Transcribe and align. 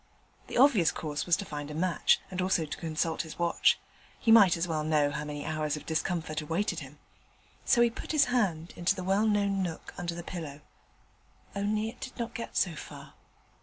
The 0.47 0.57
obvious 0.57 0.91
course 0.91 1.27
was 1.27 1.37
to 1.37 1.45
find 1.45 1.69
a 1.69 1.75
match, 1.75 2.19
and 2.31 2.41
also 2.41 2.65
to 2.65 2.77
consult 2.79 3.21
his 3.21 3.37
watch: 3.37 3.77
he 4.17 4.31
might 4.31 4.57
as 4.57 4.67
well 4.67 4.83
know 4.83 5.11
how 5.11 5.23
many 5.25 5.45
hours 5.45 5.77
of 5.77 5.85
discomfort 5.85 6.41
awaited 6.41 6.79
him. 6.79 6.97
So 7.65 7.81
he 7.81 7.91
put 7.91 8.11
his 8.11 8.25
hand 8.25 8.73
into 8.75 8.95
the 8.95 9.03
well 9.03 9.27
known 9.27 9.61
nook 9.61 9.93
under 9.99 10.15
the 10.15 10.23
pillow: 10.23 10.61
only, 11.55 11.87
it 11.89 11.99
did 11.99 12.17
not 12.17 12.33
get 12.33 12.57
so 12.57 12.73
far. 12.73 13.13